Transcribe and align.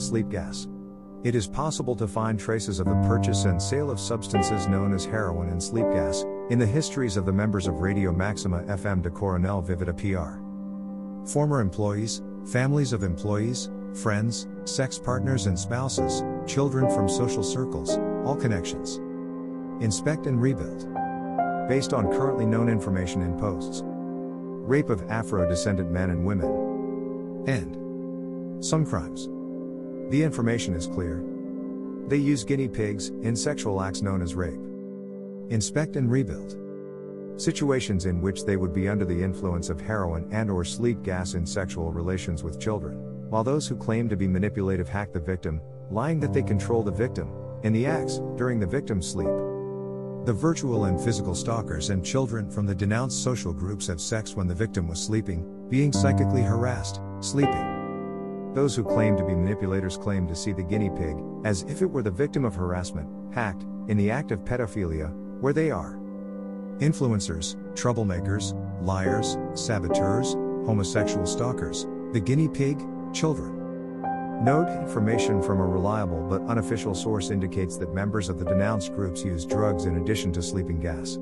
and 0.00 0.08
sleep 0.08 0.30
gas. 0.30 0.66
It 1.24 1.34
is 1.34 1.46
possible 1.46 1.94
to 1.96 2.08
find 2.08 2.40
traces 2.40 2.80
of 2.80 2.86
the 2.86 2.94
purchase 3.06 3.44
and 3.44 3.60
sale 3.60 3.90
of 3.90 4.00
substances 4.00 4.66
known 4.66 4.94
as 4.94 5.04
heroin 5.04 5.50
and 5.50 5.62
sleep 5.62 5.84
gas 5.92 6.24
in 6.48 6.58
the 6.58 6.66
histories 6.66 7.18
of 7.18 7.26
the 7.26 7.32
members 7.32 7.66
of 7.66 7.80
Radio 7.80 8.10
Maxima 8.10 8.62
FM 8.62 9.02
de 9.02 9.10
Coronel 9.10 9.62
Vivida 9.62 9.92
PR. 9.92 10.40
Former 11.30 11.60
employees, 11.60 12.22
families 12.50 12.94
of 12.94 13.02
employees, 13.02 13.70
friends, 13.92 14.48
sex 14.64 14.98
partners 14.98 15.44
and 15.44 15.58
spouses, 15.58 16.22
children 16.46 16.88
from 16.94 17.06
social 17.06 17.42
circles, 17.42 17.98
all 18.24 18.36
connections. 18.36 18.96
Inspect 19.84 20.26
and 20.26 20.40
rebuild. 20.40 20.88
Based 21.68 21.92
on 21.92 22.10
currently 22.10 22.46
known 22.46 22.70
information 22.70 23.20
in 23.20 23.38
posts. 23.38 23.82
Rape 23.84 24.88
of 24.88 25.02
Afro 25.10 25.46
descendant 25.46 25.90
men 25.90 26.08
and 26.08 26.24
women. 26.24 27.44
And 27.46 28.64
some 28.64 28.86
crimes. 28.86 29.28
The 30.10 30.24
information 30.24 30.74
is 30.74 30.88
clear. 30.88 31.22
They 32.08 32.16
use 32.16 32.42
guinea 32.42 32.66
pigs 32.66 33.10
in 33.22 33.36
sexual 33.36 33.80
acts 33.80 34.02
known 34.02 34.22
as 34.22 34.34
rape. 34.34 34.58
Inspect 35.50 35.94
and 35.94 36.10
rebuild. 36.10 36.56
Situations 37.40 38.06
in 38.06 38.20
which 38.20 38.44
they 38.44 38.56
would 38.56 38.74
be 38.74 38.88
under 38.88 39.04
the 39.04 39.22
influence 39.22 39.70
of 39.70 39.80
heroin 39.80 40.28
and 40.32 40.50
or 40.50 40.64
sleep 40.64 41.04
gas 41.04 41.34
in 41.34 41.46
sexual 41.46 41.92
relations 41.92 42.42
with 42.42 42.58
children, 42.58 42.96
while 43.30 43.44
those 43.44 43.68
who 43.68 43.76
claim 43.76 44.08
to 44.08 44.16
be 44.16 44.26
manipulative 44.26 44.88
hack 44.88 45.12
the 45.12 45.20
victim, 45.20 45.60
lying 45.92 46.18
that 46.18 46.32
they 46.32 46.42
control 46.42 46.82
the 46.82 46.90
victim 46.90 47.32
in 47.62 47.72
the 47.72 47.86
acts 47.86 48.18
during 48.36 48.58
the 48.58 48.66
victim's 48.66 49.08
sleep. 49.08 49.30
The 50.26 50.32
virtual 50.36 50.86
and 50.86 51.00
physical 51.00 51.36
stalkers 51.36 51.90
and 51.90 52.04
children 52.04 52.50
from 52.50 52.66
the 52.66 52.74
denounced 52.74 53.22
social 53.22 53.52
groups 53.52 53.86
have 53.86 54.00
sex 54.00 54.34
when 54.34 54.48
the 54.48 54.54
victim 54.56 54.88
was 54.88 55.00
sleeping, 55.00 55.68
being 55.68 55.92
psychically 55.92 56.42
harassed, 56.42 57.00
sleeping. 57.20 57.79
Those 58.54 58.74
who 58.74 58.82
claim 58.82 59.16
to 59.16 59.24
be 59.24 59.34
manipulators 59.34 59.96
claim 59.96 60.26
to 60.26 60.34
see 60.34 60.52
the 60.52 60.62
guinea 60.62 60.90
pig, 60.90 61.16
as 61.44 61.62
if 61.62 61.82
it 61.82 61.90
were 61.90 62.02
the 62.02 62.10
victim 62.10 62.44
of 62.44 62.56
harassment, 62.56 63.08
hacked, 63.32 63.64
in 63.86 63.96
the 63.96 64.10
act 64.10 64.32
of 64.32 64.40
pedophilia, 64.40 65.12
where 65.40 65.52
they 65.52 65.70
are. 65.70 66.00
Influencers, 66.78 67.54
troublemakers, 67.74 68.54
liars, 68.84 69.38
saboteurs, 69.54 70.32
homosexual 70.66 71.26
stalkers, 71.26 71.86
the 72.12 72.20
guinea 72.20 72.48
pig, 72.48 72.80
children. 73.12 73.56
Note 74.42 74.68
information 74.80 75.42
from 75.42 75.60
a 75.60 75.66
reliable 75.66 76.22
but 76.22 76.42
unofficial 76.42 76.94
source 76.94 77.30
indicates 77.30 77.76
that 77.76 77.94
members 77.94 78.28
of 78.28 78.38
the 78.38 78.44
denounced 78.44 78.94
groups 78.94 79.24
use 79.24 79.44
drugs 79.44 79.84
in 79.84 79.98
addition 79.98 80.32
to 80.32 80.42
sleeping 80.42 80.80
gas. 80.80 81.18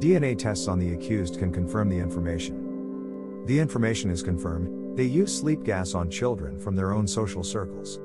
DNA 0.00 0.36
tests 0.36 0.66
on 0.66 0.78
the 0.78 0.94
accused 0.94 1.38
can 1.38 1.52
confirm 1.52 1.88
the 1.88 1.98
information. 1.98 3.44
The 3.44 3.58
information 3.58 4.10
is 4.10 4.22
confirmed, 4.22 4.79
they 5.00 5.06
use 5.06 5.34
sleep 5.34 5.64
gas 5.64 5.94
on 5.94 6.10
children 6.10 6.58
from 6.58 6.76
their 6.76 6.92
own 6.92 7.06
social 7.06 7.42
circles. 7.42 8.00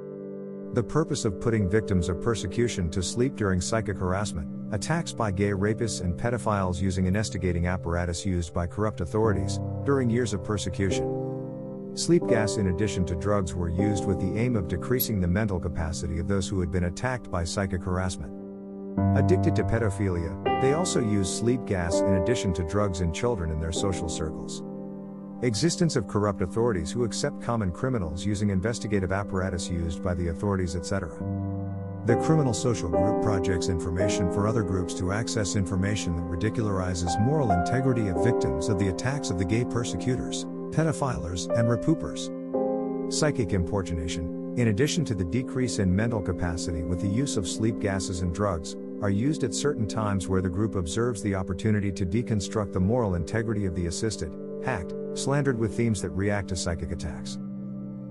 The 0.75 0.81
purpose 0.81 1.25
of 1.25 1.41
putting 1.41 1.69
victims 1.69 2.07
of 2.07 2.21
persecution 2.21 2.89
to 2.91 3.03
sleep 3.03 3.35
during 3.35 3.59
psychic 3.59 3.97
harassment, 3.97 4.47
attacks 4.73 5.11
by 5.11 5.31
gay 5.31 5.49
rapists 5.49 5.99
and 5.99 6.17
pedophiles 6.17 6.81
using 6.81 7.05
an 7.05 7.17
instigating 7.17 7.67
apparatus 7.67 8.25
used 8.25 8.53
by 8.53 8.65
corrupt 8.65 9.01
authorities 9.01 9.59
during 9.83 10.09
years 10.09 10.33
of 10.33 10.41
persecution. 10.41 11.91
Sleep 11.95 12.25
gas, 12.29 12.55
in 12.55 12.67
addition 12.67 13.05
to 13.07 13.15
drugs, 13.17 13.53
were 13.53 13.67
used 13.67 14.05
with 14.05 14.21
the 14.21 14.39
aim 14.39 14.55
of 14.55 14.69
decreasing 14.69 15.19
the 15.19 15.27
mental 15.27 15.59
capacity 15.59 16.19
of 16.19 16.29
those 16.29 16.47
who 16.47 16.61
had 16.61 16.71
been 16.71 16.85
attacked 16.85 17.29
by 17.29 17.43
psychic 17.43 17.83
harassment. 17.83 18.31
Addicted 19.17 19.53
to 19.57 19.65
pedophilia, 19.65 20.61
they 20.61 20.75
also 20.75 21.01
use 21.01 21.27
sleep 21.27 21.65
gas 21.65 21.99
in 21.99 22.13
addition 22.13 22.53
to 22.53 22.63
drugs 22.63 23.01
in 23.01 23.11
children 23.11 23.51
in 23.51 23.59
their 23.59 23.73
social 23.73 24.07
circles. 24.07 24.63
Existence 25.41 25.97
of 25.97 26.07
corrupt 26.07 26.41
authorities 26.41 26.89
who 26.89 27.03
accept 27.03 27.41
common 27.41 27.69
criminals 27.69 28.25
using 28.25 28.51
investigative 28.51 29.11
apparatus 29.11 29.69
used 29.69 30.01
by 30.01 30.13
the 30.13 30.29
authorities, 30.29 30.77
etc. 30.77 31.09
The 32.05 32.15
criminal 32.15 32.53
social 32.53 32.87
group 32.87 33.21
projects 33.21 33.67
information 33.67 34.31
for 34.31 34.47
other 34.47 34.63
groups 34.63 34.93
to 34.93 35.11
access 35.11 35.57
information 35.57 36.15
that 36.15 36.23
ridicularizes 36.23 37.19
moral 37.19 37.51
integrity 37.51 38.07
of 38.07 38.23
victims 38.23 38.69
of 38.69 38.79
the 38.79 38.87
attacks 38.87 39.29
of 39.29 39.37
the 39.37 39.43
gay 39.43 39.65
persecutors, 39.65 40.45
pedophilers, 40.71 41.49
and 41.59 41.67
repoopers. 41.67 42.31
Psychic 43.11 43.49
importunation, 43.49 44.57
in 44.57 44.69
addition 44.69 45.03
to 45.03 45.13
the 45.13 45.25
decrease 45.25 45.79
in 45.79 45.93
mental 45.93 46.21
capacity 46.21 46.83
with 46.83 47.01
the 47.01 47.09
use 47.09 47.35
of 47.35 47.45
sleep 47.45 47.79
gases 47.81 48.21
and 48.21 48.33
drugs, 48.33 48.77
are 49.01 49.09
used 49.09 49.43
at 49.43 49.53
certain 49.53 49.85
times 49.85 50.29
where 50.29 50.41
the 50.41 50.49
group 50.49 50.75
observes 50.75 51.21
the 51.21 51.35
opportunity 51.35 51.91
to 51.91 52.05
deconstruct 52.05 52.71
the 52.71 52.79
moral 52.79 53.15
integrity 53.15 53.65
of 53.65 53.75
the 53.75 53.87
assisted, 53.87 54.31
hacked, 54.63 54.93
slandered 55.15 55.57
with 55.57 55.75
themes 55.75 56.01
that 56.01 56.11
react 56.11 56.49
to 56.49 56.55
psychic 56.55 56.91
attacks. 56.91 57.39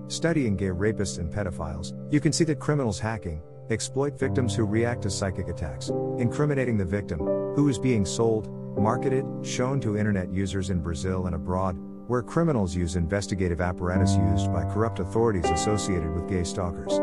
Studying 0.07 0.55
gay 0.55 0.67
rapists 0.69 1.19
and 1.19 1.33
pedophiles, 1.33 1.93
you 2.11 2.19
can 2.19 2.31
see 2.31 2.43
that 2.43 2.59
criminals 2.59 2.99
hacking, 2.99 3.41
exploit 3.69 4.19
victims 4.19 4.53
who 4.55 4.65
react 4.65 5.01
to 5.03 5.09
psychic 5.09 5.47
attacks, 5.47 5.89
incriminating 6.17 6.77
the 6.77 6.85
victim, 6.85 7.19
who 7.55 7.69
is 7.69 7.79
being 7.79 8.05
sold, 8.05 8.49
marketed, 8.77 9.25
shown 9.41 9.79
to 9.81 9.97
internet 9.97 10.31
users 10.31 10.69
in 10.69 10.81
Brazil 10.81 11.25
and 11.25 11.35
abroad, 11.35 11.75
where 12.07 12.21
criminals 12.21 12.75
use 12.75 12.95
investigative 12.95 13.61
apparatus 13.61 14.15
used 14.15 14.51
by 14.53 14.63
corrupt 14.65 14.99
authorities 14.99 15.49
associated 15.49 16.13
with 16.13 16.29
gay 16.29 16.43
stalkers. 16.43 16.99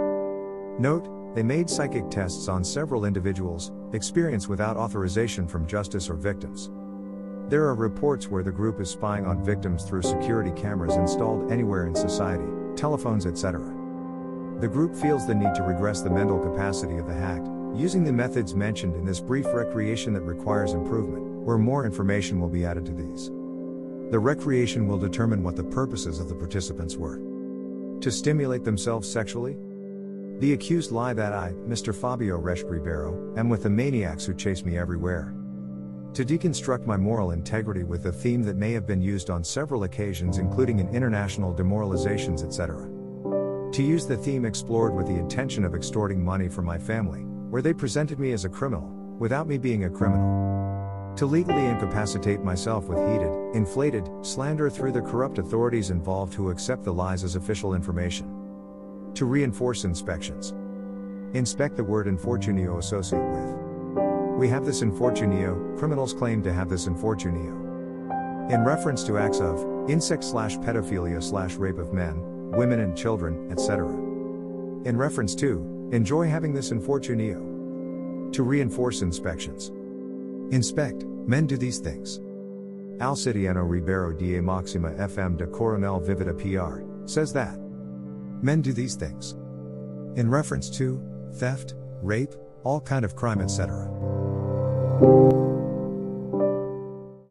Note, 0.79 1.35
they 1.35 1.43
made 1.43 1.69
psychic 1.69 2.09
tests 2.11 2.47
on 2.49 2.63
several 2.63 3.05
individuals, 3.05 3.73
experience 3.95 4.49
without 4.49 4.77
authorization 4.77 5.49
from 5.49 5.67
justice 5.67 6.09
or 6.09 6.15
victims. 6.15 6.71
There 7.53 7.67
are 7.67 7.75
reports 7.75 8.29
where 8.29 8.43
the 8.43 8.51
group 8.51 8.81
is 8.81 8.89
spying 8.89 9.27
on 9.27 9.45
victims 9.45 9.85
through 9.85 10.01
security 10.01 10.53
cameras 10.53 10.97
installed 10.97 11.53
anywhere 11.53 11.87
in 11.87 11.95
society, 11.95 12.51
telephones, 12.77 13.27
etc. 13.27 13.61
The 14.59 14.69
group 14.69 14.97
feels 14.97 15.27
the 15.27 15.35
need 15.35 15.55
to 15.57 15.63
regress 15.63 16.01
the 16.01 16.09
mental 16.09 16.39
capacity 16.39 16.97
of 16.97 17.07
the 17.07 17.13
hacked, 17.13 17.47
using 17.75 18.05
the 18.05 18.13
methods 18.13 18.55
mentioned 18.55 18.97
in 18.97 19.05
this 19.05 19.21
brief 19.21 19.45
recreation 19.53 20.15
that 20.15 20.23
requires 20.23 20.73
improvement, 20.73 21.27
where 21.45 21.59
more 21.59 21.85
information 21.85 22.41
will 22.41 22.49
be 22.49 22.65
added 22.65 22.87
to 22.87 22.95
these. 22.95 23.27
The 24.11 24.19
recreation 24.19 24.89
will 24.89 24.97
determine 24.97 25.43
what 25.43 25.57
the 25.57 25.65
purposes 25.65 26.21
of 26.21 26.31
the 26.31 26.35
participants 26.35 26.97
were. 26.97 27.19
To 28.01 28.11
stimulate 28.11 28.65
themselves 28.65 29.13
sexually? 29.13 29.59
The 30.39 30.55
accused 30.55 30.91
lie 30.91 31.13
that 31.13 31.35
I, 31.35 31.53
Mr. 31.69 31.95
Fabio 31.95 32.41
Reschke 32.41 32.71
Ribeiro, 32.71 33.35
am 33.37 33.51
with 33.51 33.65
the 33.65 33.69
maniacs 33.69 34.25
who 34.25 34.33
chase 34.33 34.65
me 34.65 34.79
everywhere 34.79 35.35
to 36.15 36.27
deconstruct 36.27 36.85
my 36.85 36.97
moral 36.97 37.31
integrity 37.31 37.85
with 37.85 38.05
a 38.05 38.13
theme 38.13 38.43
that 38.43 38.57
may 38.57 38.73
have 38.73 38.87
been 38.87 39.01
used 39.01 39.31
on 39.31 39.43
several 39.43 39.85
occasions, 39.85 40.37
including 40.37 40.79
in 40.79 40.95
international 40.95 41.55
demoralizations, 41.55 42.45
etc. 42.45 42.87
To 43.73 43.83
use 43.83 44.07
the 44.07 44.17
theme 44.19 44.45
explored 44.45 44.95
with 44.95 45.07
the 45.07 45.15
intention 45.15 45.65
of 45.65 45.75
extorting 45.75 46.23
money 46.23 46.49
from 46.49 46.67
my 46.67 46.77
family, 46.77 47.21
where 47.21 47.63
they 47.63 47.73
presented 47.73 48.19
me 48.19 48.33
as 48.33 48.45
a 48.45 48.51
criminal, 48.51 48.87
without 49.19 49.47
me 49.47 49.57
being 49.57 49.85
a 49.85 49.91
criminal. 49.91 51.15
To 51.17 51.25
legally 51.25 51.65
incapacitate 51.65 52.43
myself 52.43 52.85
with 52.89 52.99
heated, 52.99 53.33
inflated, 53.55 54.11
slander 54.21 54.69
through 54.69 54.93
the 54.93 55.01
corrupt 55.01 55.39
authorities 55.39 55.89
involved 55.89 56.35
who 56.35 56.51
accept 56.51 56.85
the 56.85 56.93
lies 56.93 57.25
as 57.25 57.37
official 57.37 57.75
information. 57.75 58.27
To 59.15 59.25
reinforce 59.25 59.85
inspections. 59.85 60.53
Inspect 61.35 61.77
the 61.77 61.85
word 61.85 62.07
infortunio 62.07 62.79
associate 62.79 63.25
with. 63.25 63.72
We 64.39 64.49
have 64.49 64.65
this 64.65 64.83
infortunio, 64.83 65.79
criminals 65.79 66.13
claim 66.13 66.43
to 66.43 66.53
have 66.53 66.69
this 66.69 66.87
infortunio. 66.87 68.51
In 68.51 68.65
reference 68.65 69.05
to 69.05 69.19
acts 69.19 69.41
of 69.41 69.89
insect 69.89 70.25
slash 70.25 70.57
pedophilia 70.57 71.23
slash 71.23 71.55
rape 71.55 71.79
of 71.79 71.93
men, 71.93 72.51
women 72.51 72.81
and 72.81 72.97
children, 72.97 73.51
etc. 73.51 73.87
In 74.85 74.97
reference 74.97 75.35
to 75.37 75.91
enjoy 75.93 76.29
having 76.29 76.53
this 76.53 76.71
infortunio. 76.71 78.33
To 78.33 78.43
reinforce 78.43 79.03
inspections. 79.03 79.69
Inspect, 80.53 81.05
men 81.05 81.47
do 81.47 81.57
these 81.57 81.79
things. 81.79 82.19
Alcidiano 82.99 83.69
Ribeiro 83.69 84.13
da 84.13 84.41
Maxima 84.41 84.91
FM 84.93 85.37
de 85.37 85.47
Coronel 85.47 86.01
Vivida 86.01 86.35
PR 86.35 86.83
says 87.07 87.33
that 87.33 87.59
men 88.43 88.61
do 88.61 88.73
these 88.73 88.97
things. 88.97 89.33
In 90.17 90.29
reference 90.29 90.69
to 90.79 91.01
theft, 91.35 91.75
rape, 92.03 92.35
all 92.65 92.81
kind 92.81 93.05
of 93.05 93.17
crime, 93.17 93.41
etc. 93.41 93.89
Thank 95.01 95.33
you. 95.33 95.42